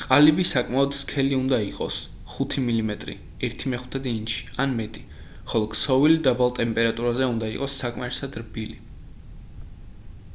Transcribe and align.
ყალიბი 0.00 0.44
საკმაოდ 0.48 0.96
სქელი 0.98 1.36
უნდა 1.44 1.60
იყოს 1.68 2.00
5 2.32 2.58
მმ 2.66 2.92
1/5 3.48 4.10
ინჩი 4.12 4.52
ან 4.66 4.76
მეტი 4.82 5.06
ხოლო 5.54 5.72
ქსოვილი 5.78 6.22
დაბალ 6.30 6.54
ტემპერატურაზე 6.62 7.32
უნდა 7.38 7.52
იყოს 7.58 7.80
საკმარისად 7.86 8.40
რბილი 8.44 8.80